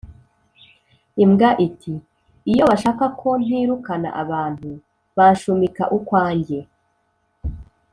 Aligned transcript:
imbwa 1.23 1.49
iti” 1.67 1.93
iyo 2.51 2.63
bashaka 2.69 3.05
ko 3.19 3.29
ntirukana 3.43 4.09
abantu, 4.21 4.69
banshumika 5.17 5.83
ukwanjye, 5.97 6.59